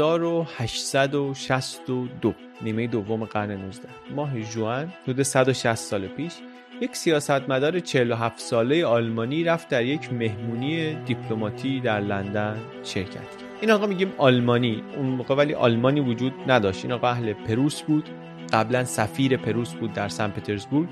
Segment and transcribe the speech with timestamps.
[0.00, 6.32] 1862 نیمه دوم قرن 19 ماه June حدود 160 سال پیش
[6.80, 13.42] یک سیاستمدار 47 ساله آلمانی رفت در یک مهمونی دیپلماتی در لندن شرکت کرد.
[13.60, 14.82] این آقا میگیم آلمانی.
[14.96, 16.84] اون موقع ولی آلمانی وجود نداشت.
[16.84, 18.08] این آقا اهل پروس بود.
[18.52, 20.88] قبلا سفیر پروس بود در سن پترزبورگ.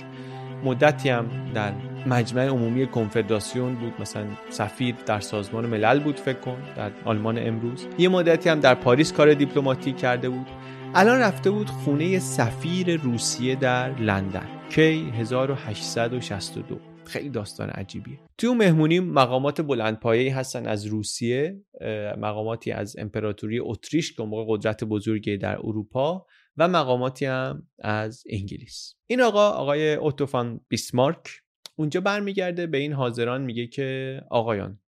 [0.64, 1.73] مدتی هم در
[2.07, 3.93] مجمع عمومی کنفدراسیون بود.
[4.01, 7.87] مثلا سفیر در سازمان ملل بود فکر کن در آلمان امروز.
[7.99, 10.47] یه مدتی هم در پاریس کار دیپلماتیک کرده بود.
[10.95, 14.47] الان رفته بود خونه سفیر روسیه در لندن.
[14.71, 18.19] کی؟ 1862 خیلی داستان عجیبیه.
[18.39, 21.61] تو مهمونی مقامات بلندپایه هستن از روسیه
[22.19, 28.95] مقاماتی از امپراتوری اتریش که موقع قدرت بزرگی در اروپا و مقاماتی هم از انگلیس.
[29.07, 31.44] این آقا آقای اوتوفان بیسمارک
[31.78, 34.80] اونجا برمیگرده به این حاضران میگه که آقایان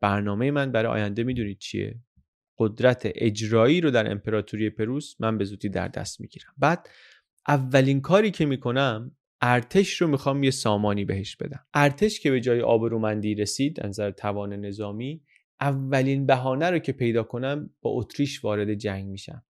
[0.00, 2.00] برنامه من برای آینده می‌دونید چیه؟
[2.58, 6.54] قدرت اجرایی رو در امپراتوری پروس من به زودی در دست می‌گیرم.
[6.58, 6.88] بعد
[7.48, 11.66] اولین کاری که می‌کنم ارتش رو می‌خوام یه سامانی بهش بدم.
[11.74, 15.22] ارتش که به جای آبرومندی رسید نظر توان نظامی
[15.60, 19.44] اولین بهانه رو که پیدا کنم با اتریش وارد جنگ میشم.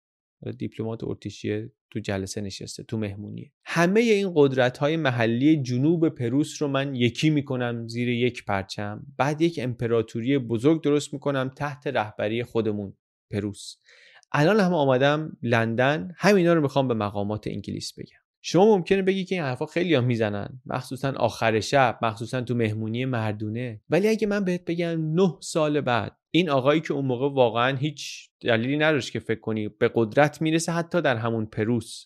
[0.52, 3.52] دیپلمات اتریشی تو جلسه نشسته تو مهمونی.
[3.66, 9.06] همه این قدرت های محلی جنوب پروس رو من یکی می‌کنم زیر یک پرچم.
[9.18, 12.94] بعد یک امپراتوری بزرگ درست می‌کنم تحت رهبری خودمون
[13.32, 13.76] پروس.
[14.32, 16.12] الان هم آمدم لندن.
[16.18, 18.18] همینا رو می‌خوام به مقامات انگلیس بگم.
[18.42, 20.62] شما ممکنه بگی که این حرفا خیلی هم می‌زنن.
[20.66, 23.82] مخصوصا آخر شب مخصوصا تو مهمونی مردونه.
[23.90, 28.30] ولی اگه من بهت بگم نه سال بعد این آقایی که اون موقع واقعا هیچ
[28.42, 32.06] دلیلی نداشت که فکر کنی به قدرت می‌رسه حتی در همون پروس.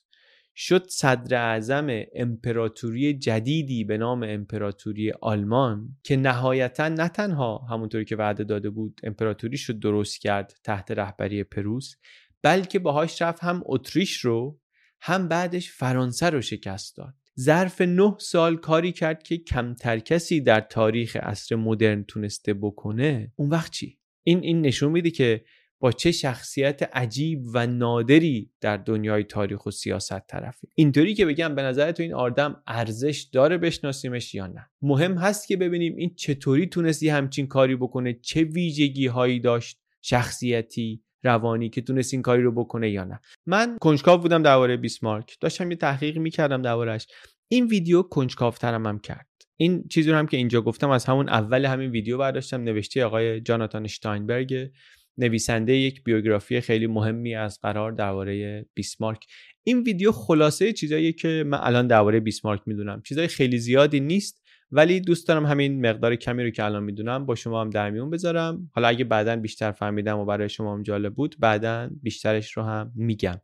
[0.55, 8.15] شد صدر اعظم امپراتوری جدیدی به نام امپراتوری آلمان که نهایتا نه تنها همونطوری که
[8.15, 11.95] وعده داده بود امپراتوری شد درست کرد تحت رهبری پروس
[12.41, 14.59] بلکه باهاش رفت هم اتریش رو
[15.01, 17.13] هم بعدش فرانسه رو شکست داد.
[17.39, 23.31] ظرف نه سال کاری کرد که کمتر کسی در تاریخ عصر مدرن تونسته بکنه.
[23.35, 23.98] اون وقت چی؟
[24.29, 25.43] این این نشون میده که
[25.79, 31.55] با چه شخصیت عجیب و نادری در دنیای تاریخ و سیاست طرفی اینطوری که بگم
[31.55, 34.69] به نظر تو این آدم ارزش داره بشناسیمش یا نه.
[34.81, 41.03] مهم هست که ببینیم این چطوری تونستی همچین کاری بکنه چه ویژگی هایی داشت شخصیتی
[41.23, 43.19] روانی که تونست این کاری رو بکنه یا نه.
[43.45, 45.37] من کنجکاو بودم درباره بیسمارک.
[45.41, 47.07] داشتم یه تحقیق می‌کردم دربارهش
[47.47, 49.28] این ویدیو کنجکاوترم هم کرد.
[49.61, 53.41] این چیزی رو هم که اینجا گفتم از همون اول همین ویدیو برداشتم نوشته آقای
[53.41, 54.69] جاناتان شتاینبرگ
[55.17, 59.25] نویسنده یک بیوگرافی خیلی مهمی از قرار درباره بیسمارک.
[59.63, 63.01] این ویدیو خلاصه چیزایی که من الان درباره بیسمارک می‌دونم.
[63.01, 67.35] چیزای خیلی زیادی نیست ولی دوست دارم همین مقدار کمی رو که الان می‌دونم با
[67.35, 68.69] شما هم در میون بذارم.
[68.73, 72.91] حالا اگه بعدا بیشتر فهمیدم و برای شما هم جالب بود بعدا بیشترش رو هم
[72.95, 73.39] میگم.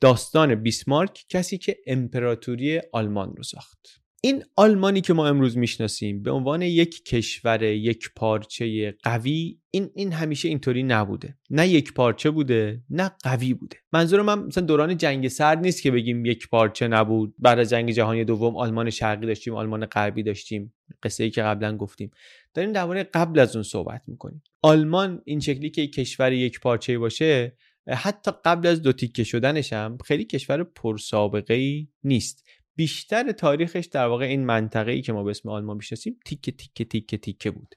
[0.00, 4.05] داستان بیسمارک کسی که امپراتوری آلمان رو ساخت.
[4.20, 10.12] این آلمانی که ما امروز می‌شناسیم به عنوان یک کشور یک پارچه قوی این این
[10.12, 11.38] همیشه اینطوری نبوده.
[11.50, 13.76] نه یک پارچه بوده نه قوی بوده.
[13.92, 17.34] منظور من مثلا دوران جنگ سرد نیست که بگیم یک پارچه نبود.
[17.38, 20.74] بعد از جنگ جهانی دوم آلمان شرقی داشتیم آلمان غربی داشتیم.
[21.02, 22.10] قصه ای که قبلا گفتیم.
[22.54, 24.42] داریم درباره قبل از اون صحبت می‌کنیم.
[24.62, 27.56] آلمان این شکلی که کشور یک پارچه باشه
[27.88, 32.45] حتی قبل از دو تیکه شدنش هم خیلی کشور پرسابقه ای نیست.
[32.76, 36.84] بیشتر تاریخش در واقع این منطقه ای که ما به اسم آلمان می‌شناسیم تیکه تیکه
[36.84, 37.74] تیکه تیکه بود.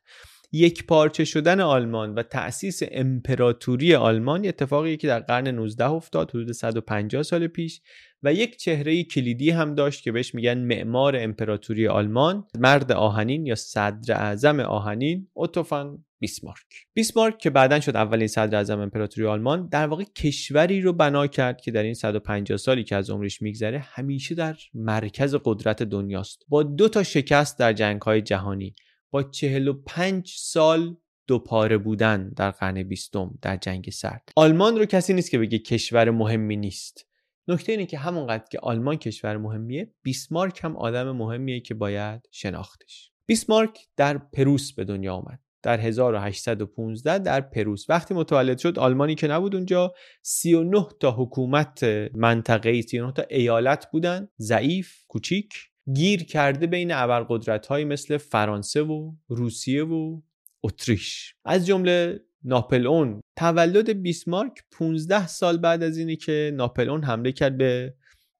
[0.52, 6.52] یک پارچه شدن آلمان و تأسیس امپراتوری آلمان اتفاقی که در قرن 19 افتاد حدود
[6.52, 7.82] 150 سال پیش
[8.24, 12.48] و یک چهره کلیدی هم داشت که بهش میگن معمار امپراتوری آلمان.
[12.60, 18.80] مرد آهنین یا صدر اعظم آهنین اوتوفان بیسمارک بیسمارک که بعدا شد اولین صدر اعظم
[18.80, 23.10] امپراتوری آلمان در واقع کشوری رو بنا کرد که در این 150 سالی که از
[23.10, 26.46] عمرش میگذره همیشه در مرکز قدرت دنیاست.
[26.48, 28.76] با دو تا شکست در جنگ های جهانی
[29.12, 30.96] با 45 سال
[31.28, 34.30] دو پاره بودن در قرن بیستم در جنگ سرد.
[34.36, 37.06] آلمان رو کسی نیست که بگه کشور مهمی نیست.
[37.48, 43.12] نکته اینه که همونقدر که آلمان کشور مهمیه بیسمارک هم آدم مهمیه که باید شناختش.
[43.26, 45.40] بیسمارک در پروس به دنیا آمد.
[45.64, 47.90] در 1815 در پروس.
[47.90, 51.84] وقتی متولد شد آلمانی که نبود اونجا 39 تا حکومت
[52.14, 54.28] منطقه‌ای 39 تا ایالت بودن.
[54.40, 55.54] ضعیف کوچیک.
[55.94, 60.22] گیر کرده بین ابرقدرت مثل فرانسه و روسیه و
[60.64, 61.36] اتریش.
[61.46, 63.22] از جمله ناپلئون.
[63.38, 67.94] تولد بیسمارک 15 سال بعد از اینی که ناپلئون حمله کرد به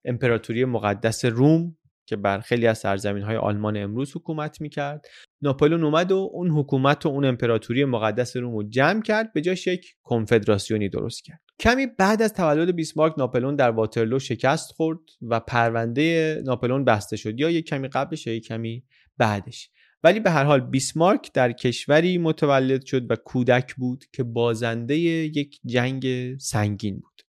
[0.06, 1.76] امپراتوری مقدس روم.
[2.10, 5.06] که بر خیلی از سرزمین های آلمان امروز حکومت می‌کرد.
[5.42, 9.68] ناپلئون اومد و اون حکومت و اون امپراتوری مقدس روم رو جمع کرد به جاش
[9.68, 11.40] یک کنفدراسیونی درست کرد.
[11.60, 17.40] کمی بعد از تولد بیسمارک ناپلئون در واترلو شکست خورد و پرونده ناپلئون بسته شد
[17.40, 18.84] یا یک کمی قبلش یا یک کمی
[19.18, 19.70] بعدش.
[20.04, 25.60] ولی به هر حال بیسمارک در کشوری متولد شد و کودک بود که بازنده یک
[25.66, 27.22] جنگ سنگین بود.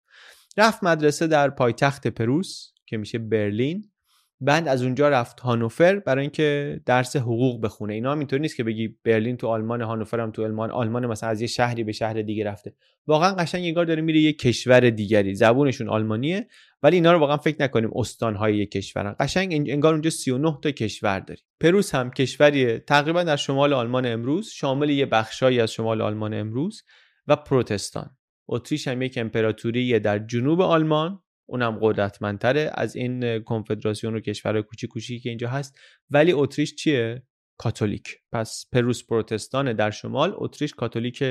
[0.58, 3.92] رفت مدرسه در پایتخت پروس که میشه برلین.
[4.41, 7.94] بعد از اونجا رفت هانوفر برای اینکه درس حقوق بخونه.
[7.94, 11.30] اینا هم اینطور نیست که بگی برلین تو آلمان هانوفر هم تو آلمان آلمان مثلا
[11.30, 12.74] از یه شهری به شهر دیگه رفته.
[13.07, 15.36] واقعا قشنگ انگار داره میره یه کشور دیگری.
[15.36, 16.47] زبونشون آلمانیه
[16.83, 19.15] ولی اینا رو واقعا فکر نکنیم استانهای یک کشورن.
[19.19, 21.42] قشنگ انگار اونجا 39 تا کشور داری.
[21.59, 26.83] پروس هم کشوری تقریبا در شمال آلمان امروز شامل یه بخشایی از شمال آلمان امروز
[27.27, 28.18] و پروتستان.
[28.47, 31.19] اتریش هم یک امپراتوری در جنوب آلمان.
[31.50, 35.80] اونم قدرتمندتره از این کنفدراسیون و کشور کوچیک کوچیکی که اینجا هست.
[36.10, 37.24] ولی اتریش چیه؟
[37.57, 38.16] کاتولیک.
[38.31, 41.24] پس پروس پروتستان در شمال اتریش کاتولیک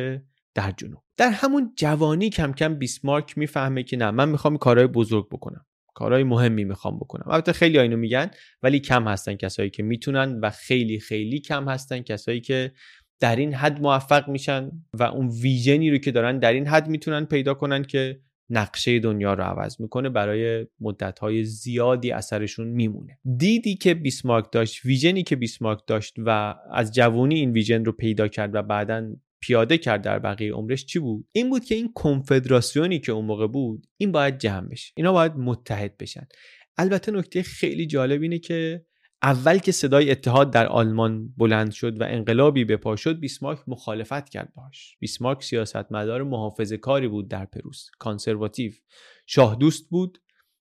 [0.54, 1.02] در جنوب.
[1.16, 5.66] در همون جوانی کم کم بیسمارک می‌فهمه که نه من می‌خوام کارهای بزرگ بکنم.
[5.94, 7.30] کارهای مهمی می‌خوام بکنم.
[7.30, 8.30] البته خیلی اینو میگن
[8.62, 12.72] ولی کم هستن کسایی که می‌تونن و خیلی خیلی کم هستن کسایی که
[13.20, 17.24] در این حد موفق میشن و اون ویژنی رو که دارن در این حد می‌تونن
[17.24, 23.18] پیدا کنن که نقشه دنیا رو عوض می‌کنه برای مدتهای زیادی اثرشون میمونه.
[23.36, 28.28] دیدی که بیسمارک داشت ویژنی که بیسمارک داشت و از جوانی این ویژن رو پیدا
[28.28, 32.98] کرد و بعدا پیاده کرد در بقیه عمرش چی بود؟ این بود که این کنفدراسیونی
[32.98, 34.92] که اون موقع بود این باید جمع بشه.
[34.96, 36.26] اینا باید متحد بشن.
[36.78, 38.84] البته نکته خیلی جالب اینه که
[39.22, 44.28] اول که صدای اتحاد در آلمان بلند شد و انقلابی به پا شد بیسمارک مخالفت
[44.28, 47.90] کرد باش بیسمارک سیاستمدار محافظه کاری بود در پروس.
[47.98, 48.72] conservative.
[49.26, 50.18] شاه دوست بود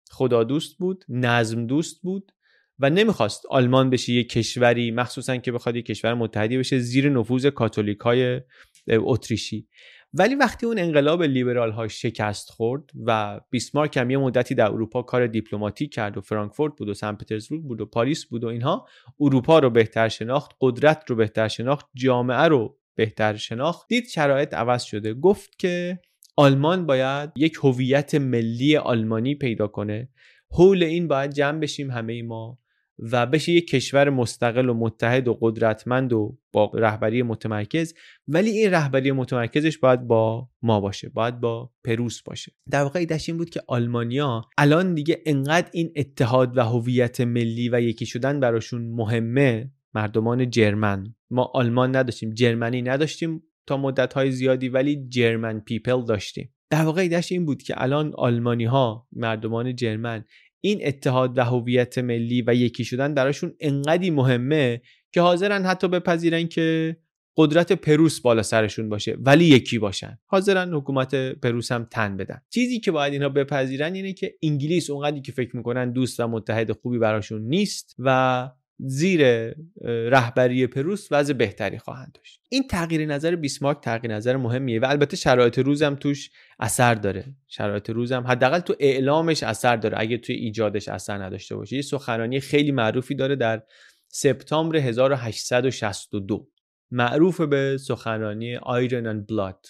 [0.09, 2.31] خدا دوست بود نظم دوست بود
[2.79, 7.45] و نمی‌خواست آلمان بشه یک کشوری مخصوصا که بخواد یک کشور متحدی بشه زیر نفوذ
[7.45, 8.41] کاتولیک های
[8.87, 9.67] اتریشی.
[10.13, 15.01] ولی وقتی اون انقلاب لیبرال ها شکست خورد و بیسمارک هم یه مدتی در اروپا
[15.01, 18.87] کار دیپلماتیک کرد و فرانکفورت بود و سن پترزبورگ بود و پاریس بود و اینها
[19.19, 24.83] اروپا رو بهتر شناخت قدرت رو بهتر شناخت جامعه رو بهتر شناخت دید شرایط عوض
[24.83, 25.13] شده.
[25.13, 25.99] گفت که
[26.35, 30.09] آلمان باید یک هویت ملی آلمانی پیدا کنه.
[30.51, 32.59] حول این باید جمع بشیم همه ما.
[32.99, 37.93] و بشه یک کشور مستقل و متحد و قدرتمند و با رهبری متمرکز
[38.27, 42.51] ولی این رهبری متمرکزش باید با ما باشه باید با پروس باشه.
[42.69, 47.69] در واقع ایدش این بود که آلمانیا الان دیگه انقدر این اتحاد و هویت ملی
[47.69, 51.15] و یکی شدن براشون مهمه مردمان German.
[51.29, 56.53] ما آلمان نداشتیم Germany نداشتیم تا مدت های زیادی ولی German people داشتیم.
[56.69, 60.25] در واقع ایدش این بود که الان آلمانی ها مردمان جرمن
[60.61, 66.47] این اتحاد و هویت ملی و یکی شدن براشون انقدی مهمه که حاضرن حتی بپذیرن
[66.47, 66.97] که
[67.37, 70.19] قدرت پروس بالا سرشون باشه ولی یکی باشن.
[70.25, 72.41] حاضرن حکومت پروس هم تن بدن.
[72.49, 76.71] چیزی که باید اینا بپذیرن اینه که انگلیس اونقدری که فکر می‌کنن دوست و متحد
[76.71, 78.49] خوبی براشون نیست و
[78.79, 79.53] زیر
[79.83, 82.41] رهبری پروس وضع بهتری خواهند داشت.
[82.49, 87.25] این تغییر نظر بیسمارک تغییر نظر مهمیه و البته شرایط روزم توش اثر داره.
[87.47, 89.99] شرایط روزم حداقل تو اعلامش اثر داره.
[89.99, 93.63] اگه توی ایجادش اثر نداشته باشه یه سخنرانی خیلی معروفی داره در
[94.07, 96.47] سپتامبر 1862
[96.91, 99.65] معروف به سخنرانی آیرن اند بلاد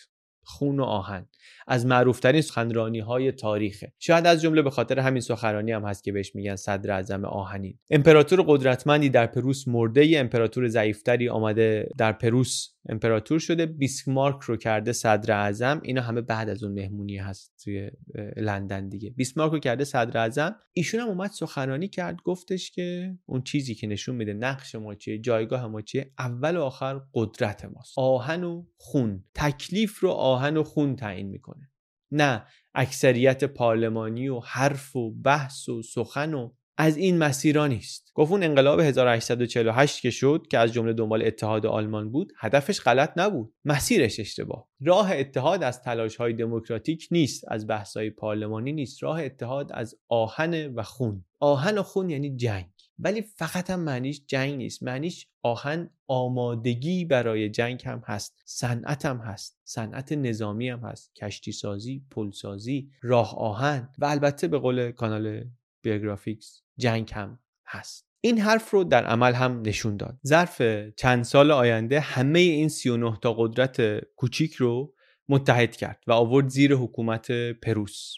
[0.48, 1.26] خون و آهن.
[1.68, 3.94] از معروفترین سخنرانی های تاریخه.
[4.00, 7.80] شاید از جمله به خاطر همین سخنرانی هم هست که بهش میگن صدر اعظم آهنین.
[7.90, 10.18] امپراتور قدرتمندی در پروس مرده ای.
[10.18, 13.66] امپراتور ضعیفتری آمده در پروس امپراتور شده.
[13.66, 15.82] بیسمارک رو کرده صدر اعظم.
[15.84, 17.92] اینا همه بعد از اون مهمونی هست توی
[18.38, 19.10] لندن دیگه.
[19.10, 20.56] بیسمارک رو کرده صدر اعظم.
[20.74, 22.18] ایشون هم اومد سخنرانی کرد.
[22.24, 26.62] گفتش که اون چیزی که نشون میده نقش ما چیه جایگاه ما چیه اول و
[26.62, 27.94] آخر قدرت ماست.
[27.98, 29.24] آهن و خون.
[29.36, 31.70] تکلیف رو آهن و خون تعیین می‌کنه.
[32.12, 38.12] نه اکثریت پارلمانی و حرف و بحث و سخن و از این مسیرا نیست.
[38.14, 43.14] گفت اون انقلاب 1848 که شد که از جمله دنبال اتحاد آلمان بود هدفش غلط
[43.16, 43.54] نبود.
[43.66, 44.68] مسیرش اشتباه.
[44.82, 47.44] راه اتحاد از تلاش های دموکراتیک نیست.
[47.48, 49.04] از بحث های پارلمانی نیست.
[49.04, 51.26] راه اتحاد از آهن و خون.
[51.40, 52.66] آهن و خون یعنی جنگ.
[53.00, 54.84] ولی فقط هم معنیش جنگ نیست.
[54.84, 58.42] معنیش آهن آمادگی برای جنگ هم هست.
[58.46, 59.60] صنعت هم هست.
[59.64, 61.16] صنعت نظامی هم هست.
[61.16, 63.90] کشتی سازی پل سازی راه آهن.
[63.98, 65.44] و البته به قول کانال
[65.82, 68.08] بیوگرافیکس جنگ هم هست.
[68.22, 70.18] این حرف رو در عمل هم نشون داد.
[70.28, 70.62] ظرف
[70.98, 74.94] چند سال آینده همه این 39 تا قدرت کوچیک رو
[75.30, 78.14] متحد کرد و آورد زیر حکومت پروس.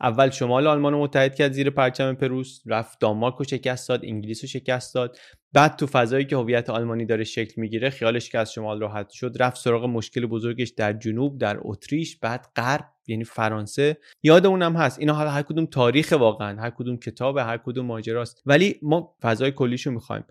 [0.00, 4.44] اول شمال آلمان رو متحد کرد زیر پرچم پروس رفت دانمارک رو شکست داد انگلیس
[4.44, 5.18] رو شکست داد.
[5.52, 9.36] بعد تو فضایی که هویت آلمانی داره شکل می‌گیره خیالش که از شمال راحت شد
[9.40, 12.93] رفت سراغ مشکل بزرگش در جنوب در اتریش بعد غرب.
[13.08, 14.98] یعنی فرانسه یاد اونم هست.
[14.98, 18.42] اینا حالا هر کدوم تاریخ واقعا هر کدوم کتاب هر کدوم ماجراست.
[18.46, 20.24] ولی ما فضای کلیشو می‌خوایم.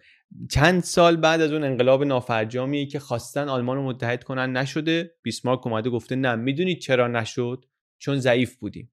[0.50, 5.68] چند سال بعد از اون انقلاب نافرجامی که خواستن آلمان رو متحد کنن نشده بیسمارک
[5.68, 7.66] اومده گفته نه می‌دونید چرا نشد؟
[8.00, 8.92] چون ضعیف بودیم.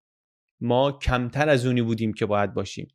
[0.60, 2.88] ما کمتر از اونی بودیم که باید باشیم.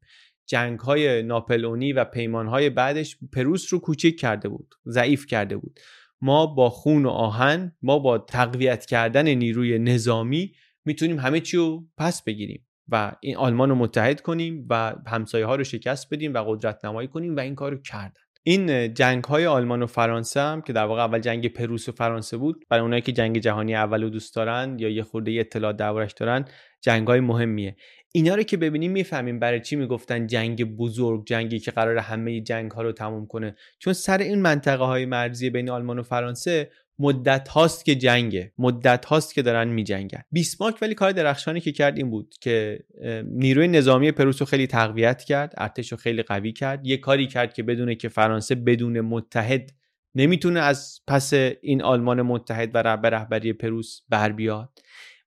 [0.47, 5.79] جنگ های ناپلونی و پیمان های بعدش پروس رو کوچک کرده بود ضعیف کرده بود.
[6.21, 10.53] ما با خون و آهن ما با تقویت کردن نیروی نظامی
[10.85, 15.55] می‌تونیم همه چی رو پس بگیریم و این آلمان رو متحد کنیم و همسایه ها
[15.55, 18.21] رو شکست بدیم و قدرت نمایی کنیم و این کار رو کردن.
[18.47, 22.37] این جنگ های آلمان و فرانسه هم که در واقع اول جنگ پروس و فرانسه
[22.37, 26.13] بود برای اونایی که جنگ جهانی اول رو دوست دارن یا یه خورده اطلاع دربارش
[26.13, 26.45] دارن
[26.81, 27.75] جنگ های مهمیه.
[28.13, 32.71] اینا رو که ببینیم می‌فهمیم برای چی می‌گفتن جنگ بزرگ جنگی که قرار همه جنگ
[32.71, 33.55] ها رو تموم کنه.
[33.79, 38.53] چون سر این منطقه های مرزی بین آلمان و فرانسه مدت هاست که جنگه.
[38.57, 40.23] مدت هاست که دارن میجنگن.
[40.31, 42.79] بیسمارک ولی کار درخشانی که کرد این بود که
[43.23, 46.87] نیروی نظامی پروس رو خیلی تقویت کرد ارتش رو خیلی قوی کرد.
[46.87, 49.71] یه کاری کرد که بدونه که فرانسه بدون متحد
[50.15, 54.79] نمی‌تونه از پس این آلمان متحد و به رهبری پروس بر بیاد.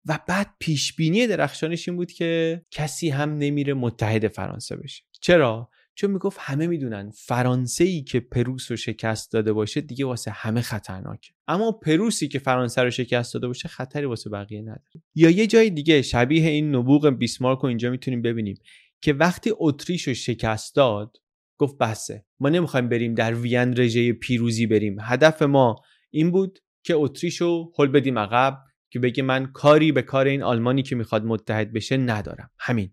[0.07, 5.03] و بعد پیش بینی درخشانش این بود که کسی هم نمیره متحد فرانسه بشه.
[5.21, 10.31] چرا؟ چون می‌گفت همه می‌دونن فرانسه ای که پروس رو شکست داده باشه دیگه واسه
[10.31, 11.33] همه خطرناکه.
[11.49, 15.02] اما پروسی که فرانسه رو شکست داده باشه خطری واسه بقیه نداره.
[15.14, 18.57] یا یه جای دیگه شبیه این نبوغ بیسمارک رو اینجا می‌تونیم ببینیم
[19.02, 21.17] که وقتی اتریش رو شکست داد
[21.59, 24.97] گفت بسه ما نمی‌خوایم بریم در وین رژه پیروزی بریم.
[25.00, 25.76] هدف ما
[26.11, 28.59] این بود که اتریش رو حل بدیم عقب
[28.90, 32.50] که بگه من کاری به کار این آلمانی که می‌خواد متحد بشه ندارم.
[32.59, 32.90] همین.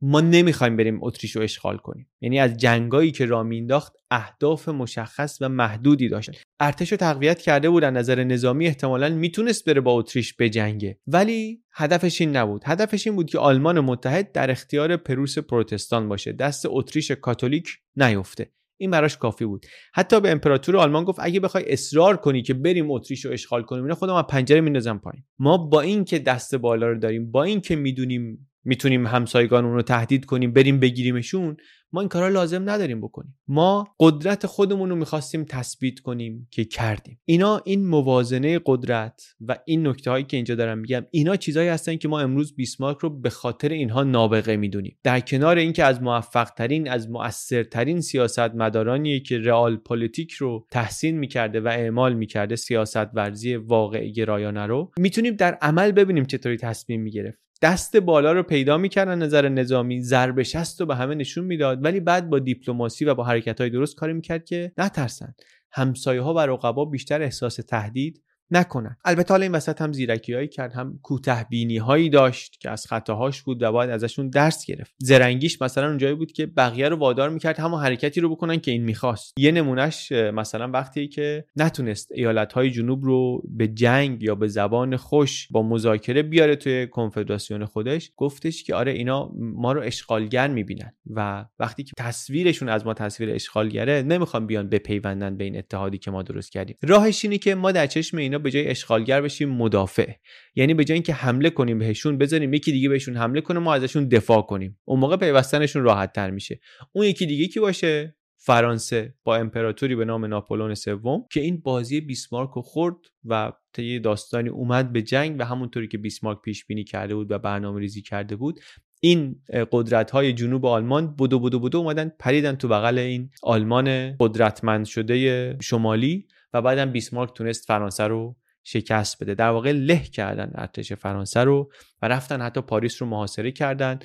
[0.00, 2.10] ما نمی‌خوایم بریم اتریش رو اشغال کنیم.
[2.20, 6.30] یعنی از جنگایی که را مینداخت اهداف مشخص و محدودی داشت.
[6.60, 10.98] ارتش رو تقویت کرده بود نظر نظامی احتمالا می‌تونست بره با اتریش بجنگه.
[11.06, 12.62] ولی هدفش این نبود.
[12.66, 16.32] هدفش این بود که آلمان متحد در اختیار پروس پروتستان باشه.
[16.32, 18.52] دست اتریش کاتولیک نیفته.
[18.80, 19.66] این براش کافی بود.
[19.94, 23.82] حتی به امپراتور آلمان گفت اگه بخوای اصرار کنی که بریم اتریش رو اشغال کنیم
[23.82, 25.24] اینا خودمو از پنجره میندازم پایین.
[25.38, 30.52] ما با اینکه دست بالا رو داریم با اینکه می‌دونیم می‌تونیم همسایگان رو تهدید کنیم
[30.52, 31.56] بریم بگیریمشون.
[31.92, 33.38] ما این کارا لازم نداریم بکنیم.
[33.48, 37.20] ما قدرت خودمون رو می‌خواستیم تثبیت کنیم که کردیم.
[37.24, 41.96] اینا این موازنه قدرت و این نکته هایی که اینجا دارم میگم اینا چیزهایی هستن
[41.96, 44.98] که ما امروز بیسمارک رو به خاطر اینها نابغه می‌دونیم.
[45.02, 51.18] در کنار اینکه از موفق ترین از مؤثرترین سیاست مدارانیه که رئال پلیتیک رو تحسین
[51.18, 57.02] می‌کرده و اعمال می‌کرده سیاست ورزی واقع گرایانه رو می‌تونیم در عمل ببینیم چطوری تصمیم
[57.02, 57.47] می‌گرفت.
[57.62, 61.84] دست بالا رو پیدا می‌کردن نظر نظامی ضرب شست رو به همه نشون می‌داد.
[61.84, 65.34] ولی بعد با دیپلماسی و با حرکت های درست کاری می‌کرد که نترسن.
[65.72, 68.96] همسایه ها و رقبا بیشتر احساس تهدید نکنن.
[69.04, 72.86] البته حالا این وسط هم زیرکی هایی کرد هم کوته بینی هایی داشت که از
[72.86, 74.94] خطاهاش بود و باید ازشون درس گرفت.
[74.98, 78.84] زرنگیش مثلا اونجایی بود که بقیه رو وادار می‌کرد همون حرکتی رو بکنن که این
[78.84, 79.34] می‌خواست.
[79.38, 84.96] یه نمونهش مثلا وقتی که نتونست ایالت های جنوب رو به جنگ یا به زبان
[84.96, 90.92] خوش با مذاکره بیاره توی کنفدراسیون خودش گفتش که آره اینا ما رو اشغالگر می‌بینن
[91.10, 96.10] و وقتی که تصویرشون از ما تصویر اشغالگره نمی‌خوان بیان بپیوندن به این اتحادی که
[96.10, 96.76] ما درست کردیم.
[96.82, 100.12] راهش اینه که ما در چشم اینا به جای اشغالگر بشیم مدافع.
[100.54, 104.08] یعنی به جای اینکه حمله کنیم بهشون بذاریم یکی دیگه بهشون حمله کنه ما ازشون
[104.08, 104.78] دفاع کنیم.
[104.84, 106.60] اون موقع پیوستنشون راحت تر میشه.
[106.92, 112.00] اون یکی دیگه کی باشه؟ فرانسه با امپراتوری به نام ناپولون سوم که این بازی
[112.00, 116.84] بیسمارک رو خورد و طی داستانی اومد به جنگ و همونطوری که بیسمارک پیش بینی
[116.84, 118.60] کرده بود و برنامه ریزی کرده بود
[119.00, 119.42] این
[119.72, 125.56] قدرت های جنوب آلمان بودو بودو بودو اومدن پریدن تو بغل این آلمان قدرتمند شده
[125.60, 126.26] شمالی.
[126.52, 129.34] و بعدم بیسمارک تونست فرانسه رو شکست بده.
[129.34, 133.98] در واقع له کردن ارتش فرانسه رو و رفتن حتی پاریس رو محاصره کردن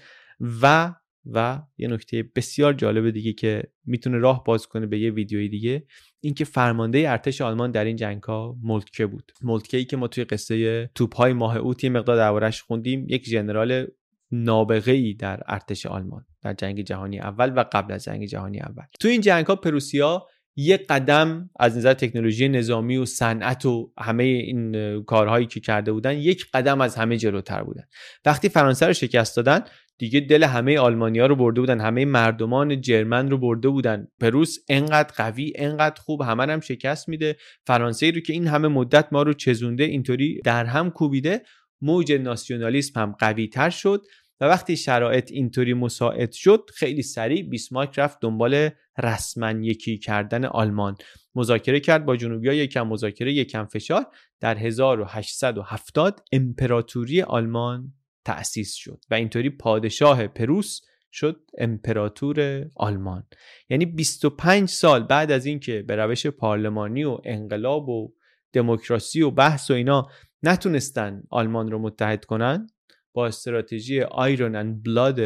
[0.61, 0.93] و
[1.31, 5.85] و یه نکته بسیار جالب دیگه که می‌تونه راه باز کنه به یه ویدیوی دیگه
[6.19, 9.31] اینکه فرمانده ارتش آلمان در این جنگ ها مولتکه بود.
[9.41, 13.25] مولتکه ای که ما توی قصه توپ های ماه اوت یه مقدار دربارش خوندیم یک
[13.25, 13.87] ژنرال
[14.31, 18.83] نابغه ای در ارتش آلمان در جنگ جهانی اول و قبل از جنگ جهانی اول.
[18.99, 24.23] تو این جنگ ها پروسیا یک قدم از نظر تکنولوژی نظامی و صنعت و همه
[24.23, 27.83] این کارهایی که کرده بودن یک قدم از همه جلوتر بودن.
[28.25, 29.63] وقتی فرانسه رو شکست دادن
[29.97, 34.07] دیگه دل همه آلمانیا رو برده بودن همه مردمان جرمن رو برده بودن.
[34.19, 37.35] پروس انقدر قوی انقدر خوب همه هم شکست میده.
[37.67, 41.41] فرانسه رو که این همه مدت ما رو چزونده اینطوری در هم کوبیده
[41.81, 44.01] موج ناسیونالیسم هم قوی تر شد.
[44.39, 50.95] و وقتی شرایط اینطوری مساعد شد خیلی سریع بیسمارک رفت دنبال رسما یکی کردن آلمان.
[51.35, 54.05] مذاکره کرد با جنوبی ها یکم مذاکره یکم فشار.
[54.39, 57.93] در 1870 امپراتوری آلمان
[58.25, 60.81] تأسیس شد و اینطوری پادشاه پروس
[61.11, 63.27] شد امپراتور آلمان.
[63.69, 68.13] یعنی 25 سال بعد از اینکه به روش پارلمانی و انقلاب و
[68.53, 70.07] دموکراسی و بحث و اینا
[70.43, 72.67] نتونستن آلمان رو متحد کنن
[73.13, 75.19] با استراتژی آیرون اند بلاد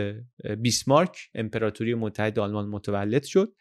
[0.57, 3.53] بیسمارک امپراتوری متحد آلمان متولد شد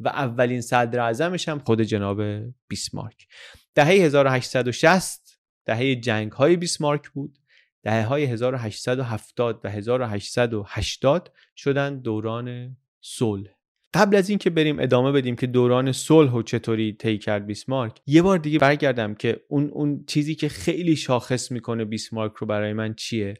[0.00, 2.22] و اولین صدر اعظمش هم خود جناب
[2.68, 3.26] بیسمارک.
[3.74, 7.38] دهه 1860 دهه جنگ های بیسمارک بود.
[7.82, 13.50] دهه های 1870 و 1880 شدن دوران صلح.
[13.94, 18.22] قبل از اینکه بریم ادامه بدیم که دوران صلح و چطوری طی کرد بیسمارک یه
[18.22, 22.94] بار دیگه برگردم که اون اون چیزی که خیلی شاخص می‌کنه بیسمارک رو برای من
[22.94, 23.34] چیه؟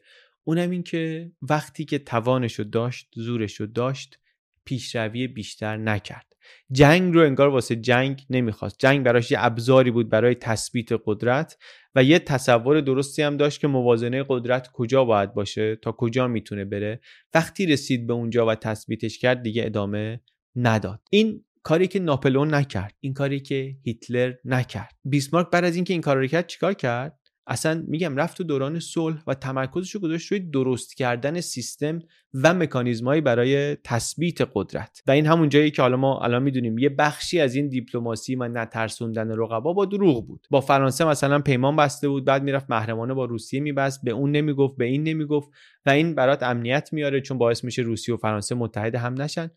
[0.47, 4.19] اونم این که وقتی که توانشو داشت زورشو داشت
[4.65, 6.35] پیشروی بیشتر نکرد.
[6.71, 8.75] جنگ رو انگار واسه جنگ نمی‌خواست.
[8.79, 11.57] جنگ براش یه ابزاری بود برای تثبیت قدرت
[11.95, 16.65] و یه تصور درستی هم داشت که موازنه قدرت کجا باید باشه تا کجا می‌تونه
[16.65, 16.99] بره.
[17.33, 20.21] وقتی رسید به اونجا و تثبیتش کرد دیگه ادامه
[20.55, 21.01] نداد.
[21.09, 22.95] این کاری که ناپلئون نکرد.
[22.99, 24.95] این کاری که هیتلر نکرد.
[25.05, 28.79] بیسمارک بعد از اینکه این کار رو کرد چیکار کرد؟ اصلا میگم رفت تو دوران
[28.79, 31.99] صلح و تمرکزش رو گذاشت روی درست کردن سیستم
[32.33, 35.01] و مکانیزمایی برای تثبیت قدرت.
[35.07, 38.47] و این همون جایی که حالا ما الان می‌دونیم یه بخشی از این دیپلماسی و
[38.47, 40.47] نترسوندن رقبا با دروغ بود.
[40.49, 44.77] با فرانسه مثلا پیمان بسته بود بعد می‌رفت محرمانه با روسیه میبست به اون نمی‌گفت
[44.77, 45.49] به این نمی‌گفت
[45.85, 49.51] و این برات امنیت میاره چون باعث میشه روسیه و فرانسه متحد هم نشن.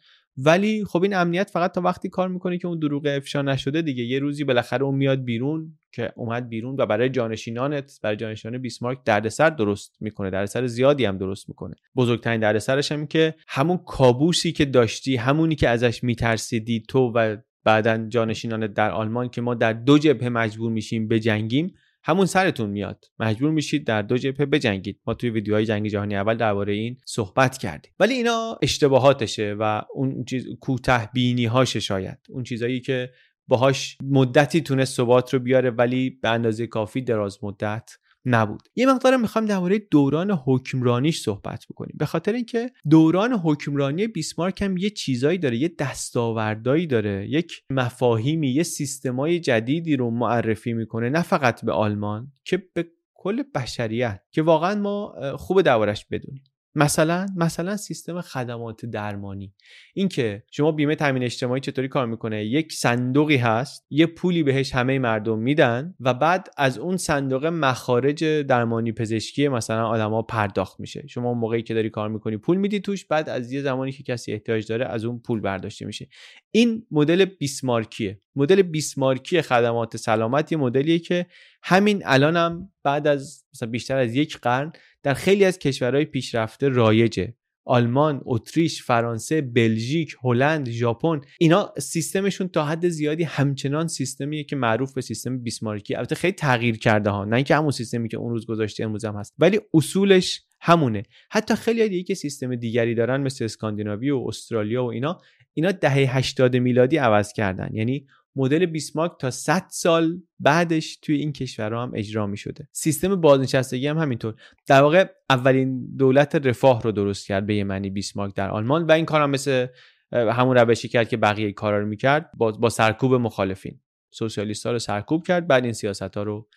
[0.44, 4.04] ولی خب این امنیت فقط تا وقتی کار می‌کنه که اون دروغ افشا نشده دیگه.
[4.04, 8.98] یه روزی بالاخره اون میاد بیرون که اومد بیرون و برای جانشینانت برای جانشینان بیسمارک
[9.04, 10.30] دردسر درست می‌کنه.
[10.30, 11.74] دردسر زیادی هم درست می‌کنه.
[11.96, 18.06] بزرگترین دردسرش هم که همون کابوسی که داشتی همونی که ازش میترسیدی تو و بعدا
[18.08, 23.04] جانشینانت در آلمان که ما در دو جبهه مجبور میشیم بجنگیم همون سرتون میاد.
[23.18, 25.00] مجبور میشید در دو جبهه بجنگید.
[25.06, 27.92] ما توی ویدیوهای جنگ جهانی اول درباره این صحبت کردیم.
[28.00, 32.18] ولی اینا اشتباهاتشه و اون چیز کوته بینی هاشه شاید.
[32.28, 33.10] اون چیزایی که
[33.48, 37.90] باهاش مدتی تونست ثبات رو بیاره ولی به اندازه کافی دراز مدت
[38.28, 38.68] نبود.
[38.76, 41.96] یه مقدار می‌خوام درباره دوران حکمرانیش صحبت بکنیم.
[41.98, 48.48] به خاطر اینکه دوران حکمرانی بیسمارک هم یه چیزایی داره یه دستاوردایی داره یک مفاهیمی
[48.48, 54.42] یه سیستمای جدیدی رو معرفی می‌کنه نه فقط به آلمان که به کل بشریت که
[54.42, 56.44] واقعا ما خوب دربارش بدونیم.
[56.78, 59.54] مثلا مثلا سیستم خدمات درمانی.
[59.94, 64.98] اینکه شما بیمه تامین اجتماعی چطوری کار می‌کنه؟ یک صندوقی هست یه پولی بهش همه
[64.98, 71.06] مردم میدن و بعد از اون صندوق مخارج درمانی پزشکی مثلا آدما پرداخت میشه.
[71.06, 74.32] شما موقعی که داری کار می‌کنی پول میدی توش بعد از یه زمانی که کسی
[74.32, 76.08] احتیاج داره از اون پول برداشته میشه.
[76.50, 78.20] این مدل بیسمارکیه.
[78.36, 81.26] مدل بیسمارکی خدمات سلامت یه مدلیه که
[81.62, 84.72] همین الانم بعد از مثلا بیشتر از یک قرن
[85.08, 87.34] در خیلی از کشورهای پیشرفته رایجه.
[87.64, 94.94] آلمان، اتریش، فرانسه، بلژیک، هلند، ژاپن اینا سیستمشون تا حد زیادی همچنان سیستمیه که معروف
[94.94, 95.94] به سیستم بیسمارکی.
[95.94, 97.24] البته خیلی تغییر کرده ها.
[97.24, 99.34] نه اینکه همون سیستمی که اون روز گذاشته امروز هم هست.
[99.38, 101.02] ولی اصولش همونه.
[101.30, 105.20] حتی خیلی دیگه که سیستم دیگری دارن مثل اسکاندیناوی و استرالیا و اینا
[105.54, 107.68] اینا دهه 80 میلادی عوض کردن.
[107.72, 113.20] یعنی مدل بیسمارک تا 100 سال بعدش توی این کشورها هم اجرا می شده سیستم
[113.20, 114.34] بازنشستگی هم همینطور.
[114.66, 118.92] در واقع اولین دولت رفاه رو درست کرد به یه معنی بیسمارک در آلمان و
[118.92, 119.66] این کار هم مثل
[120.12, 123.80] همون روشی کرد که بقیه کارا رو می‌کرد با, با سرکوب مخالفین.
[124.10, 126.48] سوسیالیست ها رو سرکوب کرد بعد این سیاست ها رو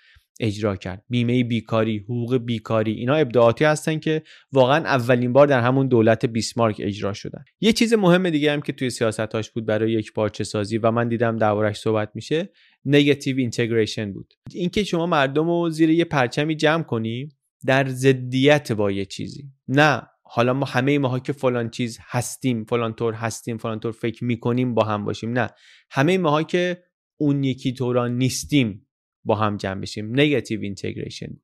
[0.42, 1.06] اجرا کرد.
[1.10, 6.76] بیمه بیکاری حقوق بیکاری اینا ابداعاتی هستن که واقعا اولین بار در همون دولت بیسمارک
[6.80, 7.44] اجرا شدن.
[7.62, 11.10] یه چیز مهم دیگه هم که توی سیاستاش بود برای یک پارچه سازی و من
[11.10, 12.50] دیدم دربارش صحبت میشه
[12.86, 14.34] negative integration بود.
[14.54, 17.30] اینکه شما مردم رو زیر یه پرچمی جمع کنی
[17.66, 19.44] در ضدیت با یه چیزی.
[19.68, 24.24] نه حالا ما همه ماها که فلان چیز هستیم فلان طور هستیم فلان طور فکر
[24.24, 25.50] می‌کنیم با هم باشیم نه.
[25.92, 26.84] همه ماها که
[27.18, 28.88] اون یکی طوران نیستیم
[29.26, 30.20] با هم جمع بشیم.
[30.20, 31.38] negative integration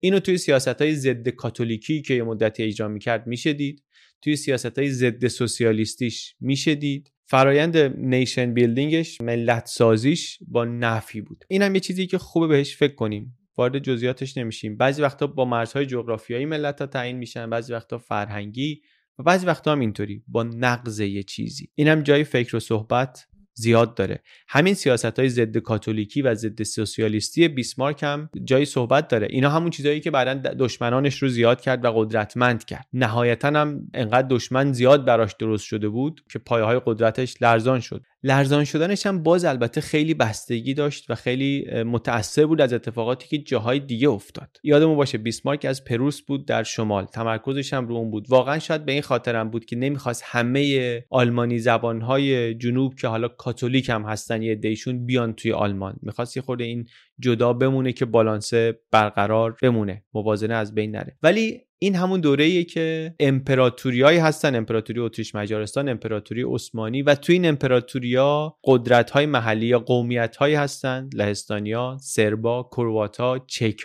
[0.00, 3.84] اینو توی سیاست های ضد کاتولیکی که یه مدتی اجرا می‌کرد میشه دید.
[4.22, 7.12] توی سیاست های ضد سوسیالیستیش میشه دید.
[7.24, 11.44] فرایند nation building ش ملت سازیش با نفی بود.
[11.48, 13.38] این هم یه چیزی که خوبه بهش فکر کنیم.
[13.56, 14.76] وارد جزئیاتش نمیشیم.
[14.76, 18.82] بعضی وقتا با مرزهای جغرافیایی ملت ها تعیین میشن بعضی وقتا فرهنگی
[19.18, 21.68] و بعضی وقتا هم اینطوری با نقض یه چیزی.
[21.74, 23.26] اینم جای فکر و صحبت.
[23.58, 24.22] زیاد داره.
[24.48, 29.26] همین سیاست های ضد کاتولیکی و ضد سوسیالیستی بیسمارک هم جای صحبت داره.
[29.30, 32.86] اینا همون چیزایی که بعدا دشمنانش رو زیاد کرد و قدرتمند کرد.
[32.92, 38.02] نهایتا هم انقدر دشمن زیاد براش درست شده بود که پایه های قدرتش لرزان شد.
[38.22, 43.38] لرزان شدنش هم باز البته خیلی بستگی داشت و خیلی متأثر بود از اتفاقاتی که
[43.38, 44.56] جاهای دیگه افتاد.
[44.62, 47.04] یادمون باشه بیسمارک از پروس بود در شمال.
[47.04, 48.30] تمرکزش هم رو اون بود.
[48.30, 53.88] واقعا شاید به این خاطرم بود که نمی‌خواست همه آلمانی زبانهای جنوب که حالا کاتولیک
[53.88, 55.96] هم هستن یه دیشون بیان توی آلمان.
[56.02, 56.86] می‌خواست یه خورده این
[57.20, 58.54] جدا بمونه که بالانس
[58.90, 60.04] برقرار بمونه.
[60.14, 61.16] موازنه از بین نره.
[61.22, 67.34] ولی این همون دوره ایه که امپراتوریایی هستن امپراتوری اتریش مجارستان امپراتوری عثمانی و توی
[67.34, 73.84] این امپراتوریا قدرت های محلی یا قومیت هایی هستن لهستانیا سربا کرواتا چک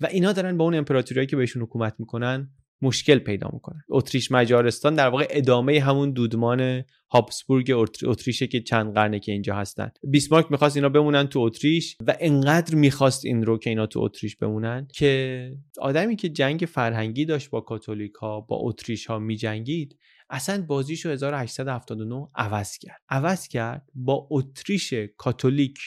[0.00, 2.50] و اینا دارن با اون امپراتوریایی که بهشون حکومت می‌کنن
[2.82, 7.72] مشکل پیدا می‌کنن اتریش مجارستان در واقع ادامه همون دودمان هابسبورگ
[8.04, 9.90] اتریشه که چند قرنه که اینجا هستن.
[10.04, 14.36] بیسمارک می‌خواست اینا بمونن تو اتریش و انقدر می‌خواست این رو که اینا تو اتریش
[14.36, 19.98] بمونن که آدمی که جنگ فرهنگی داشت با کاتولیک ها با اتریش ها میجنگید
[20.30, 23.02] اصلا بازیشو 1879 عوض کرد.
[23.08, 25.78] عوض کرد با اتریش کاتولیک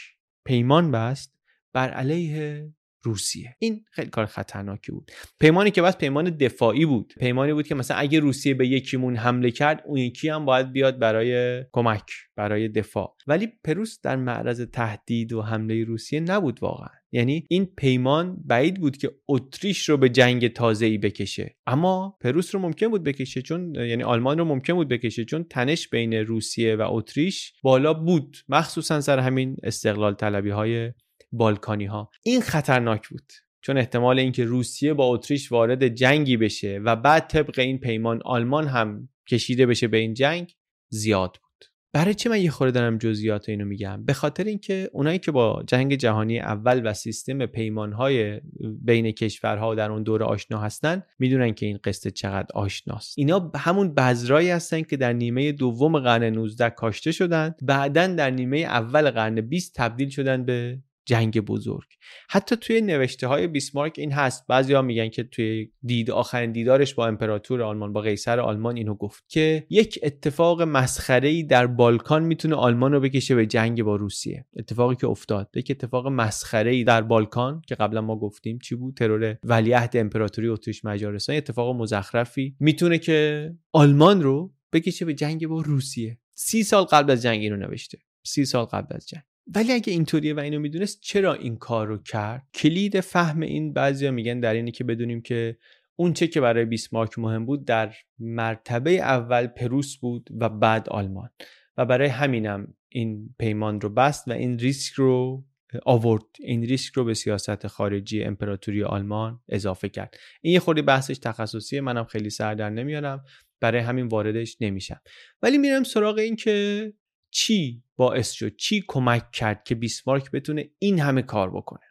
[0.45, 1.36] پیمان بست
[1.73, 2.69] بر علیه
[3.04, 3.56] روسیه.
[3.60, 5.12] این خیلی کار خطرناکی بود.
[5.40, 7.14] پیمانی که بس پیمان دفاعی بود.
[7.20, 11.00] پیمانی بود که مثلا اگه روسیه به یکیمون حمله کرد اون یکی هم باید بیاد
[11.00, 12.04] برای کمک
[12.36, 13.16] برای دفاع.
[13.28, 16.90] ولی پروس در معرض تهدید و حمله روسیه نبود واقعا.
[17.12, 21.56] یعنی این پیمان بعید بود که اتریش رو به جنگ تازه ای بکشه.
[21.68, 25.90] اما پروس رو ممکن بود بکشه چون یعنی آلمان رو ممکن بود بکشه چون تنش
[25.90, 28.38] بین روسیه و اتریش بالا بود.
[28.50, 30.92] مخصوصا سر همین استقلال طلبی های
[31.32, 36.96] بالکانی ها این خطرناک بود چون احتمال اینکه روسیه با اتریش وارد جنگی بشه و
[36.96, 40.56] بعد طبق این پیمان آلمان هم کشیده بشه به این جنگ
[40.89, 41.52] زیاد بود.
[41.94, 45.63] برای چه من یه خورده دارم جزئیات اینو میگم؟ به خاطر اینکه اونایی که با
[45.67, 48.41] جنگ جهانی اول و سیستم پیمانهای
[48.82, 53.13] بین کشورها در اون دوره آشنا هستن می‌دونن که این قصه چقدر آشناست.
[53.17, 58.58] اینا همون بذرایی هستن که در نیمه دوم قرن 19 کاشته شدن بعدا در نیمه
[58.58, 60.80] اول قرن 20 تبدیل شدن به
[61.12, 61.88] جنگ بزرگ.
[62.30, 64.47] حتی توی نوشته های بیسمارک این هست.
[64.47, 69.24] بعضیا میگن که توی دید آخرین دیدارش با امپراتور آلمان با قیصر آلمان اینو گفت
[69.28, 74.45] که یک اتفاق مسخره ای در بالکان می‌تونه آلمان رو بکشه به جنگ با روسیه.
[74.58, 75.50] اتفاقی که افتاد.
[75.56, 80.47] یک اتفاق مسخره ای در بالکان که قبلا ما گفتیم چی بود؟ ترور ولیعهد امپراتوری
[80.47, 81.36] اتریش مجارستان.
[81.36, 86.17] اتفاق مزخرفی می‌تونه که آلمان رو بکشه به جنگ با روسیه.
[86.36, 87.97] سی سال قبل از جنگ اینو نوشته.
[88.24, 89.24] سی سال قبل از جنگ.
[89.47, 94.12] ولی اگه اینطوریه و اینو می‌دونست چرا این کار رو کرد؟ کلید فهم این بعضیا
[94.12, 95.58] میگن در اینه که بدونیم که
[95.95, 101.30] اون چه که برای بیسمارک مهم بود در مرتبه اول پروس بود و بعد آلمان.
[101.77, 105.45] و برای همینم این پیمان رو بست و این ریسک رو
[105.86, 106.23] آورد.
[106.39, 110.15] این ریسک رو به سیاست خارجی امپراتوری آلمان اضافه کرد.
[110.41, 113.23] این یه خوری بحثش تخصصیه منم خیلی سر در نمیارم.
[113.60, 115.01] برای همین واردش نمیشم.
[115.41, 116.93] ولی میرم سراغ این که
[117.32, 121.86] چی باعث شد چی کمک کرد که بیسمارک بتونه این همه کار بکنه؟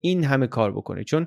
[0.00, 1.04] این همه کار بکنه.
[1.04, 1.26] چون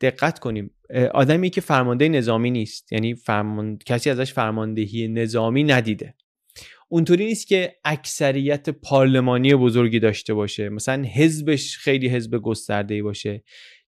[0.00, 0.70] دقت کنیم
[1.14, 2.92] آدمی که فرمانده نظامی نیست.
[2.92, 3.78] یعنی فرمان...
[3.86, 6.14] کسی ازش فرماندهی نظامی ندیده.
[6.88, 10.68] اونطوری نیست که اکثریت پارلمانی بزرگی داشته باشه.
[10.68, 13.44] مثلا حزبش خیلی حزب گسترده باشه.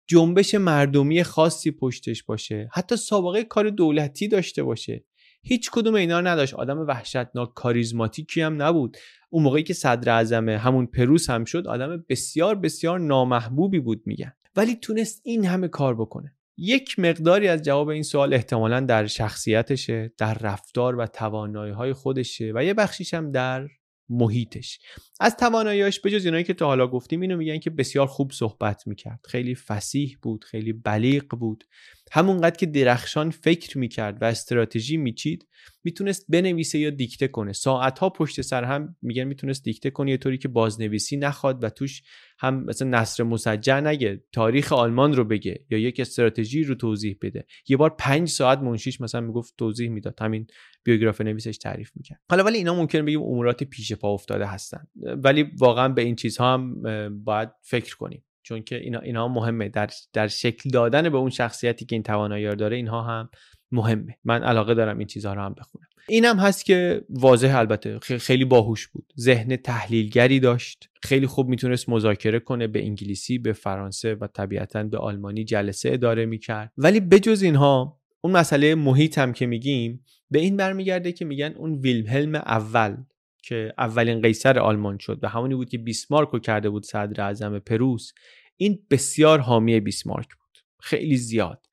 [0.07, 2.69] جنبش مردمی خاصی پشتش باشه.
[2.73, 5.03] حتی سابقه کار دولتی داشته باشه.
[5.43, 6.53] هیچ کدوم اینا رو نداشت.
[6.53, 8.97] آدم وحشتناک کاریزماتیکی هم نبود.
[9.29, 14.33] اون موقعی که صدر اعظم همون پروس هم شد آدم بسیار بسیار نامحبوبی بود میگن.
[14.55, 16.35] ولی تونست این همه کار بکنه.
[16.57, 22.51] یک مقداری از جواب این سوال احتمالا در شخصیتشه در رفتار و توانایی های خودشه
[22.55, 23.67] و یه بخشیش هم در
[24.09, 24.79] محیطش.
[25.19, 29.19] از تواناییاش بجز اینایی که تا حالا گفتیم اینو میگن که بسیار خوب صحبت می‌کرد.
[29.29, 31.63] خیلی فسیح بود خیلی بلیغ بود.
[32.11, 35.47] همونقدر که درخشان فکر می‌کرد و استراتژی میچید
[35.83, 37.53] می‌تونست بنویسه یا دیکته کنه.
[37.53, 42.01] ساعتها پشت سر هم میگن می‌تونست دیکته کنه یه طوری که بازنویسی نخواد و توش
[42.43, 47.45] هم مثلا نصر مسجع نگه تاریخ آلمان رو بگه یا یک استراتژی رو توضیح بده.
[47.67, 50.21] یه بار پنج ساعت منشیش مثلا می‌گفت توضیح می‌داد.
[50.21, 50.47] همین
[50.83, 52.19] بیوگراف نویسش تعریف می‌کرد.
[52.29, 54.87] حالا ولی اینا ممکن بگیم امورات پیش پا افتاده هستن.
[55.23, 56.81] ولی واقعا به این چیزها هم
[57.23, 58.23] باید فکر کنیم.
[58.45, 59.69] چون که اینا اینها مهمه.
[59.69, 63.29] در در شکل دادن به اون شخصیتی که این توانایی داره اینها هم
[63.73, 64.17] مهمه.
[64.23, 65.87] من علاقه دارم این چیزها رو هم بخونم.
[66.07, 69.13] اینم هست که واضح البته خیلی باهوش بود.
[69.19, 70.89] ذهن تحلیلگری داشت.
[71.03, 76.25] خیلی خوب می‌تونست مذاکره کنه به انگلیسی به فرانسه و طبیعتا به آلمانی جلسه اداره
[76.25, 76.71] می‌کرد.
[76.77, 81.73] ولی بجز اینها اون مسئله محیط هم که میگیم به این برمیگرده که میگن اون
[81.73, 82.95] ویلهلم اول
[83.43, 87.59] که اولین قیصر آلمان شد و همونی بود که بیسمارک رو کرده بود صدر اعظم
[87.59, 88.11] پروس
[88.57, 90.57] این بسیار حامی بیسمارک بود.
[90.79, 91.67] خیلی زیاد.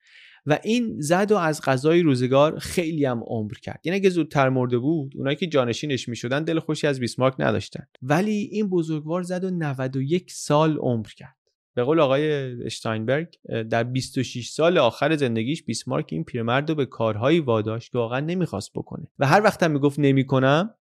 [0.46, 3.81] و این زد و از غذای روزگار خیلی هم عمر کرد.
[3.85, 7.87] یعنی اگه زودتر مرده بود اونایی که جانشینش می‌شدن دل خوشی از بیسمارک نداشتن.
[8.03, 11.37] ولی این بزرگوار زد و 91 سال عمر کرد.
[11.74, 13.29] به قول آقای اشتاینبرگ
[13.70, 18.70] در 26 سال آخر زندگیش بیسمارک این پیرمرد رو به کارهایی واداشت که واقعا نمی‌خواست
[18.74, 19.07] بکنه.
[19.18, 20.74] و هر وقت هم می‌گفت نمی‌کنم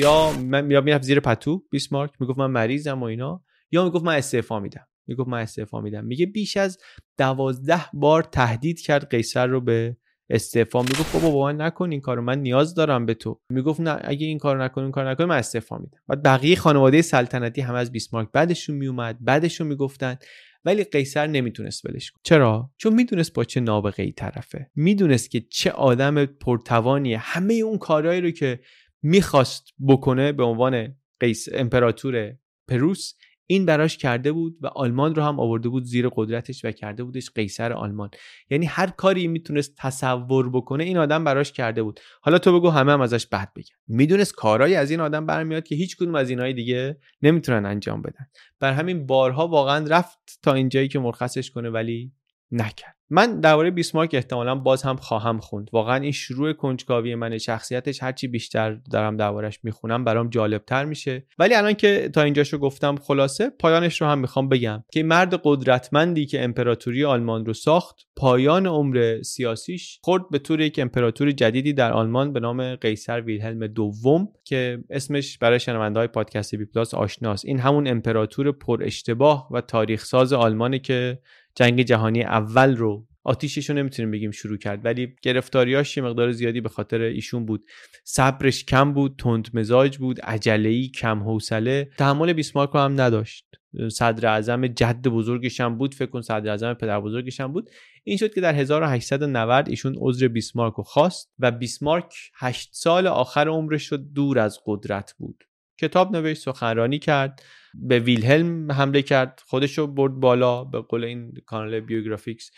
[0.00, 4.60] یا من می‌رفت زیر پتو بیسمارک می‌گفت من مریضم و اینا یا می‌گفت من استعفا
[4.60, 4.86] میدم.
[5.08, 6.04] می‌گفت من استعفا میدم.
[6.04, 6.78] میگه بیش از
[7.18, 9.96] دوازده بار تهدید کرد قیصر رو به
[10.30, 10.82] استعفا.
[10.82, 13.40] می‌گفت بابا با من نکن این کارو من نیاز دارم به تو.
[13.52, 15.98] می‌گفت نه اگه این کارو نکنی این کارو نکنی من استعفا میدم.
[16.08, 20.18] بعد بقیه خانواده سلطنتی هم از بیسمارک بعدشون میومد بعدشون می‌گفتن.
[20.64, 22.20] ولی قیصر نمی‌تونست ولش کنه.
[22.24, 24.70] چرا؟ چون می‌دونست با چه نابغه ای طرفه.
[24.74, 27.18] می‌دونست که چه آدم پرتوانیه.
[27.18, 28.60] همه اون کارهایی رو که
[29.02, 32.34] می‌خواست بکنه به عنوان قیس امپراتور
[32.68, 33.14] پروس
[33.50, 37.30] این براش کرده بود و آلمان رو هم آورده بود زیر قدرتش و کرده بودش
[37.30, 38.10] قیصر آلمان.
[38.50, 42.00] یعنی هر کاری می‌تونست تصور بکنه این آدم براش کرده بود.
[42.22, 43.74] حالا تو بگو همه هم ازش بد بگن.
[43.86, 48.26] می‌دونست کارایی از این آدم برمیاد که هیچ کدوم از اینهای دیگه نمی‌تونن انجام بدن.
[48.60, 52.12] بر همین بارها واقعا رفت تا اینجایی که مرخصش کنه ولی
[52.50, 52.97] نکرد.
[53.10, 55.70] من درباره بیسمارک احتمالا باز هم خواهم خوند.
[55.72, 61.26] واقعا این شروع کنجکاوی من شخصیتش هرچی بیشتر دارم دربارش می‌خونم برام جالبتر میشه.
[61.38, 66.26] ولی الان که تا اینجاشو گفتم خلاصه پایانش رو هم می‌خوام بگم که مرد قدرتمندی
[66.26, 71.92] که امپراتوری آلمان رو ساخت پایان عمر سیاسیش خورد به طور یک امپراتور جدیدی در
[71.92, 77.44] آلمان به نام قیصر ویلهلم دوم که اسمش برای شنونده های پادکست بی پلاس آشناست.
[77.44, 81.18] این همون امپراتور پر اشتباه و تاریخ ساز آلمانه که
[81.58, 86.60] جنگ جهانی اول رو آتیشش رو نمی‌تونیم بگیم شروع کرد ولی گرفتاریاش یه مقدار زیادی
[86.60, 87.64] به خاطر ایشون بود.
[88.04, 91.90] صبرش کم بود تند مزاج بود عجله کم حوصله.
[91.98, 93.44] تحمل بیسمارک هم نداشت.
[93.92, 97.70] صدر اعظم جد بزرگش هم بود فکر کن صدر اعظم پدر بزرگش هم بود.
[98.04, 103.48] این شد که در 1890 ایشون عذر بیسمارک رو خواست و بیسمارک 8 سال آخر
[103.48, 105.44] عمرش رو دور از قدرت بود.
[105.80, 107.42] کتاب نوشت سخنرانی کرد
[107.74, 112.50] به ویلهلم حمله کرد خودش رو برد بالا به قول این کانال بیوگرافیکس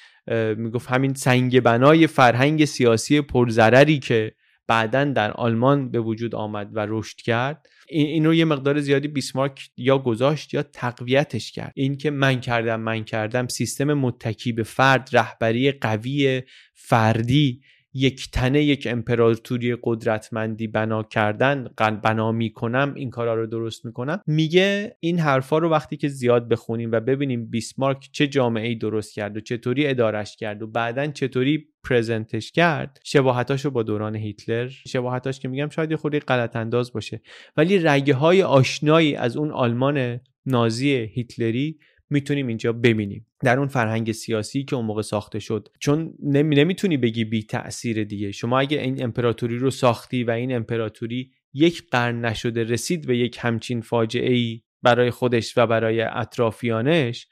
[0.57, 4.33] می‌گفت همین سنگ بنای فرهنگ سیاسی پرضرری که
[4.69, 7.67] بعدا در آلمان به وجود آمد و رشد کرد.
[7.89, 11.73] این رو یه مقدار زیادی بیسمارک یا گذاشت یا تقویتش کرد.
[11.77, 16.43] این که من کردم من کردم سیستم متکی به فرد رهبری قوی
[16.75, 17.61] فردی
[17.95, 24.21] یک تنه یک امپراتوری قدرتمندی بنا کردن بنا می‌کنم این کارا رو درست می‌کنم.
[24.27, 29.15] میگه این حرفا رو وقتی که زیاد بخونیم و ببینیم بیسمارک چه جامعه ای درست
[29.15, 35.41] کرد و چطوری ادارش کرد و بعدا چطوری پرزنتش کرد شباهتاشو با دوران هیتلر شباهتاش
[35.41, 37.21] که میگم شاید خورده غلط انداز باشه.
[37.57, 41.79] ولی رگه های آشنایی از اون آلمان نازی هیتلری
[42.11, 43.27] می‌تونیم اینجا ببینیم.
[43.41, 45.69] در اون فرهنگ سیاسی که اون موقع ساخته شد.
[45.81, 48.33] چون نمی نمی‌تونی بگی بی تاثیر دیگه.
[48.33, 53.37] شما اگه این امپراتوری رو ساختی و این امپراتوری یک قرن نشده رسید به یک
[53.41, 57.27] همچین فاجعه ای برای خودش و برای اطرافیانش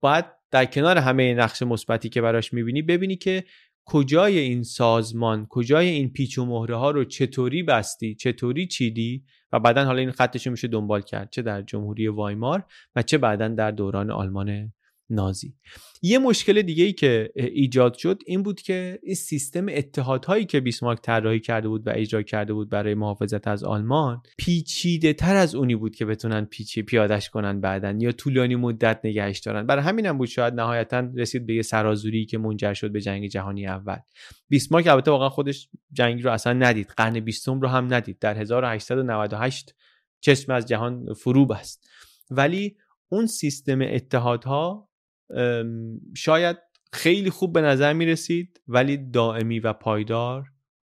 [0.00, 3.44] باید در کنار همه نقش مثبتی که براش می‌بینی ببینی که
[3.84, 9.60] کجای این سازمان کجای این پیچ و مهره ها رو چطوری بستی چطوری چیدی و
[9.60, 11.30] بعدا حالا این خطش میشه دنبال کرد.
[11.30, 12.64] چه در جمهوری وایمار
[12.96, 14.72] و چه بعدا در دوران آلمان
[15.10, 15.54] نازی.
[16.02, 21.02] یه مشکل دیگه ای که ایجاد شد این بود که این سیستم اتحادهایی که بیسمارک
[21.02, 25.76] طراحی کرده بود و اجرا کرده بود برای محافظت از آلمان پیچیده تر از اونی
[25.76, 29.66] بود که بتونن پیچی پیادش کنن بعدن یا طولانی مدت نگهش دارن.
[29.66, 33.66] برای همینم بود شاید نهایتا رسید به یه سرازوری که منجر شد به جنگ جهانی
[33.66, 33.98] اول.
[34.48, 36.92] بیسمارک البته واقعا خودش جنگ رو اصلا ندید.
[36.96, 38.18] قرن بیستم رو هم ندید.
[38.18, 39.74] در 1898
[40.20, 41.88] چشم از جهان فرو بست
[42.30, 42.76] ولی
[43.08, 44.87] اون سیستم اتحادها
[46.16, 46.56] شاید
[46.92, 50.44] خیلی خوب به نظر می رسید ولی دائمی و پایدار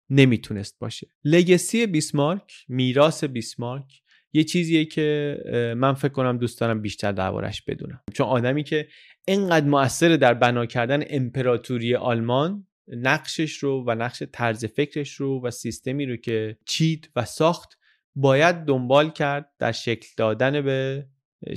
[0.10, 1.08] نمی‌تونست باشه.
[1.24, 4.02] لگسی بیسمارک میراث بیسمارک
[4.34, 5.38] یه چیزیه که
[5.78, 8.04] من فکر کنم دوست دارم بیشتر دربارش بدونم.
[8.14, 8.88] چون آدمی که
[9.28, 15.52] انقدر موثر در بنا کردن امپراتوری آلمان نقشش رو و نقش طرز فکرش رو و
[15.52, 17.78] سیستمی رو که چید و ساخت
[18.16, 21.08] باید دنبال کرد در شکل دادن به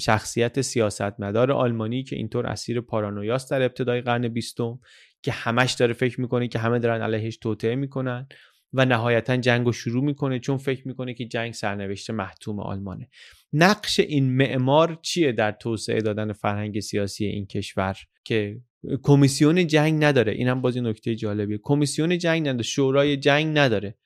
[0.00, 4.78] شخصیت سیاستمدار آلمانی که اینطور اسیر پارانویاست در ابتدای قرن بیستم
[5.22, 8.28] که همش داره فکر می‌کنه که همه دارن علیهش توطعه می‌کنن
[8.72, 13.08] و نهایتا جنگ رو شروع می‌کنه چون فکر می‌کنه که جنگ سرنوشت محتوم آلمانه.
[13.52, 18.60] نقش این معمار چیه در توسعه دادن فرهنگ سیاسی این کشور؟ که
[19.02, 20.32] کمیسیون جنگ نداره.
[20.32, 21.58] اینم بازی نکته جالبیه.
[21.62, 22.62] کمیسیون جنگ نداره.
[22.62, 23.98] شورای جنگ نداره.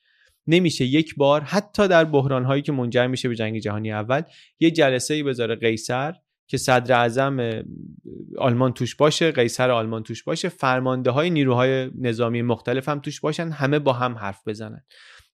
[0.49, 4.23] نمیشه یک بار حتی در بحران هایی که منجر میشه به جنگ جهانی اول
[4.61, 6.15] یه جلسه ای بذاره قیصر
[6.47, 7.63] که صدر اعظم
[8.39, 13.51] آلمان توش باشه قیصر آلمان توش باشه فرمانده های نیروهای نظامی مختلف هم توش باشن
[13.51, 14.85] همه با هم حرف بزنن.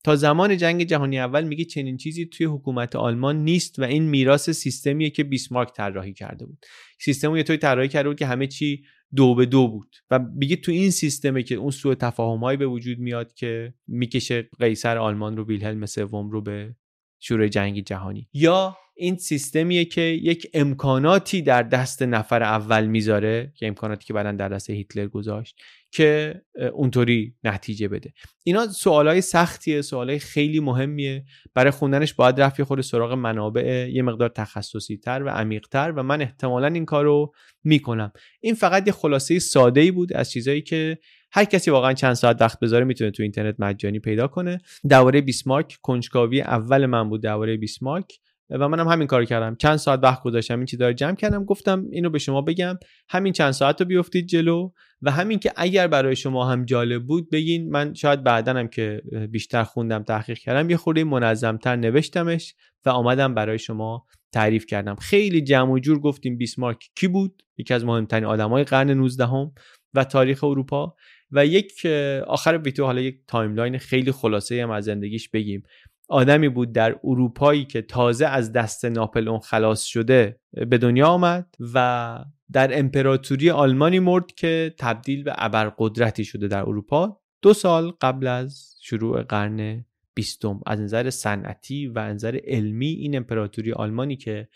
[0.03, 4.49] تا زمان جنگ جهانی اول میگه چنین چیزی توی حکومت آلمان نیست و این میراث
[4.49, 6.65] سیستمیه که بیسمارک طراحی کرده بود.
[6.99, 8.83] سیستم یه طوری طراحی کرده بود که همه چی
[9.15, 12.99] دو به دو بود و میگه تو این سیستمه که اون سوء تفاهمایی به وجود
[12.99, 16.75] میاد که می‌کشه قیصر آلمان رو ویلهلم سوم رو به
[17.19, 18.29] شورای جنگی جهانی.
[18.33, 24.31] یا این سیستمیه که یک امکاناتی در دست نفر اول می‌ذاره که امکاناتی که بعدا
[24.31, 25.55] در دست هیتلر گذاشت
[25.91, 26.41] که
[26.73, 28.13] اونطوری نتیجه بده.
[28.43, 31.25] اینا سوالای سختیه سوالای خیلی مهمیه.
[31.53, 36.03] برای خوندنش باید رفت خود سراغ منابع یه مقدار تخصصی تر و عمیق تر و
[36.03, 37.33] من احتمالا این کار رو
[37.63, 38.11] می‌کنم.
[38.41, 40.97] این فقط یه خلاصه ساده ای بود از چیزایی که
[41.31, 44.61] هر کسی واقعا چند ساعت وقت بذاره می‌تونه تو اینترنت مجانی پیدا کنه.
[44.89, 48.19] درباره بیسمارک کنجکاوی اول من بود درباره بیسمارک.
[48.49, 49.55] و منم همین کار کردم.
[49.55, 52.77] چند ساعت وقت گذاشتم این چیزا رو جمع کردم گفتم اینو به شما بگم.
[53.09, 57.29] همین چند ساعت رو بیفتید جلو و همین که اگر برای شما هم جالب بود
[57.29, 57.69] بگین.
[57.69, 63.59] من شاید بعدنم که بیشتر خوندم تحقیق کردم یه خورده منظمتر نوشتمش و آمدم برای
[63.59, 64.95] شما تعریف کردم.
[64.95, 69.51] خیلی جمع و جور گفتیم بیسمارک کی بود؟ یکی از مهمترین آدمای قرن 19 هم
[69.93, 70.95] و تاریخ اروپا.
[71.31, 71.85] و یک
[72.27, 75.63] آخر ویدیو حالا یک timeline خیلی خلاصه هم از زندگیش بگیم.
[76.09, 82.19] آدمی بود در اروپایی که تازه از دست ناپلئون خلاص شده به دنیا آمد و
[82.51, 88.75] در امپراتوری آلمانی مرد که تبدیل به ابرقدرتی شده در اروپا دو سال قبل از
[88.81, 90.61] شروع قرن بیستم.
[90.65, 94.47] از نظر صنعتی و نظر علمی این امپراتوری آلمانی که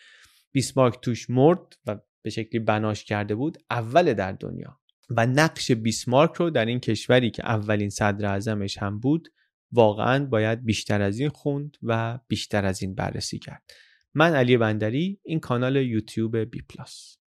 [0.52, 4.80] بیسمارک توش مرد و به شکلی بناش کرده بود اول در دنیا.
[5.10, 9.30] و نقش بیسمارک رو در این کشوری که اولین صدر اعظمش هم بود
[9.74, 13.64] واقعا باید بیشتر از این خوند و بیشتر از این بررسی کرد.
[14.14, 17.23] من علی بندری این کانال یوتیوب بی پلاس.